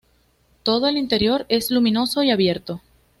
[0.63, 2.81] Todo el interior es luminoso y abierto.